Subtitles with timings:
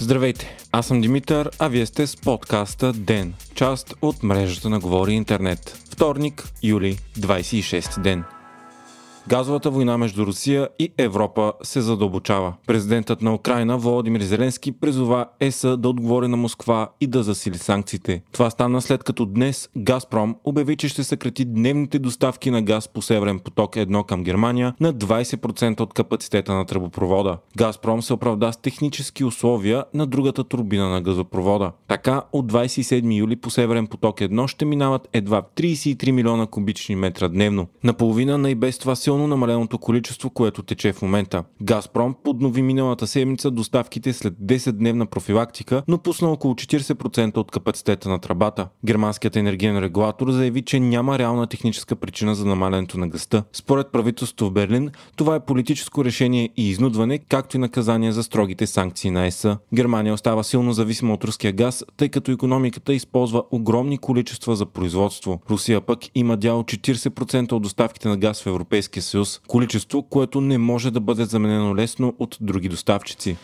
[0.00, 5.12] Здравейте, аз съм Димитър, а вие сте с подкаста ДЕН, част от мрежата на Говори
[5.12, 5.78] Интернет.
[5.90, 8.24] Вторник, юли, 26 ден.
[9.28, 12.54] Газовата война между Русия и Европа се задълбочава.
[12.66, 18.22] Президентът на Украина Володимир Зеленски призова ЕСА да отговори на Москва и да засили санкциите.
[18.32, 23.02] Това стана след като днес Газпром обяви, че ще съкрати дневните доставки на газ по
[23.02, 27.38] Северен поток 1 към Германия на 20% от капацитета на тръбопровода.
[27.56, 31.72] Газпром се оправда с технически условия на другата турбина на газопровода.
[31.88, 37.28] Така от 27 юли по Северен поток 1 ще минават едва 33 милиона кубични метра
[37.28, 37.66] дневно.
[37.84, 41.44] Наполовина на и без това силно значително намаленото количество, което тече в момента.
[41.62, 48.18] Газпром поднови миналата седмица доставките след 10-дневна профилактика, но пусна около 40% от капацитета на
[48.18, 48.68] тръбата.
[48.84, 53.44] Германският енергиен регулатор заяви, че няма реална техническа причина за намалянето на гъста.
[53.52, 58.66] Според правителството в Берлин, това е политическо решение и изнудване, както и наказание за строгите
[58.66, 59.58] санкции на ЕСА.
[59.74, 65.40] Германия остава силно зависима от руския газ, тъй като економиката използва огромни количества за производство.
[65.50, 70.58] Русия пък има дял 40% от доставките на газ в Европейския съюз, количество, което не
[70.58, 73.36] може да бъде заменено лесно от други доставчици.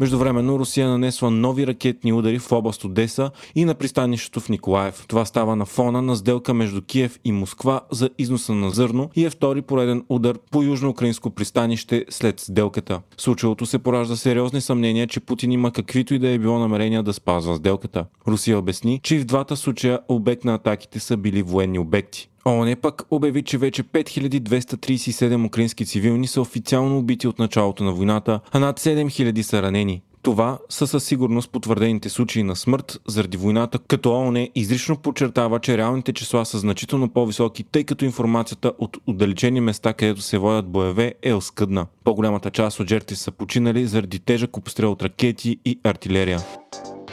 [0.00, 5.04] Междувременно Русия нанесла нови ракетни удари в област Одеса и на пристанището в Николаев.
[5.08, 9.24] Това става на фона на сделка между Киев и Москва за износа на зърно и
[9.24, 13.00] е втори пореден удар по южно-украинско пристанище след сделката.
[13.16, 17.12] Случилото се поражда сериозни съмнения, че Путин има каквито и да е било намерения да
[17.12, 18.06] спазва сделката.
[18.28, 22.28] Русия обясни, че и в двата случая обект на атаките са били военни обекти.
[22.46, 28.40] ООН пък обяви, че вече 5237 украински цивилни са официално убити от началото на войната,
[28.52, 30.02] а над 7000 са ранени.
[30.22, 35.78] Това са със сигурност потвърдените случаи на смърт заради войната, като ООН изрично подчертава, че
[35.78, 41.14] реалните числа са значително по-високи, тъй като информацията от отдалечени места, където се водят боеве,
[41.22, 41.86] е оскъдна.
[42.04, 46.40] По-голямата част от жертви са починали заради тежък обстрел от ракети и артилерия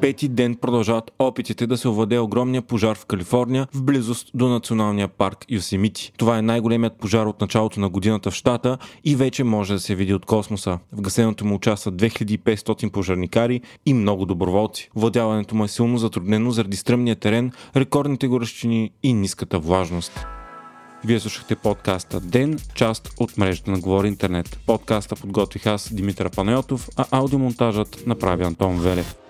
[0.00, 5.08] пети ден продължават опитите да се овладее огромния пожар в Калифорния в близост до националния
[5.08, 6.12] парк Юсемити.
[6.16, 9.94] Това е най-големият пожар от началото на годината в щата и вече може да се
[9.94, 10.78] види от космоса.
[10.92, 14.90] В гасенето му участват 2500 пожарникари и много доброволци.
[14.94, 20.26] Владяването му е силно затруднено заради стръмния терен, рекордните горещини и ниската влажност.
[21.04, 24.58] Вие слушахте подкаста Ден, част от мрежата на Говори Интернет.
[24.66, 29.23] Подкаста подготвих аз, Димитър Панайотов, а аудиомонтажът направи Антон Велев.